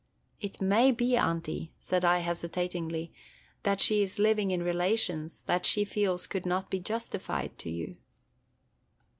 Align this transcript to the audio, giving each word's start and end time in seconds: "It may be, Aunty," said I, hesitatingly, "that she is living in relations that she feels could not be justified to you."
"It 0.39 0.59
may 0.59 0.91
be, 0.91 1.15
Aunty," 1.15 1.73
said 1.77 2.03
I, 2.03 2.17
hesitatingly, 2.21 3.13
"that 3.61 3.79
she 3.79 4.01
is 4.01 4.17
living 4.17 4.49
in 4.49 4.63
relations 4.63 5.43
that 5.43 5.63
she 5.63 5.85
feels 5.85 6.25
could 6.25 6.43
not 6.47 6.71
be 6.71 6.79
justified 6.79 7.55
to 7.59 7.69
you." 7.69 7.93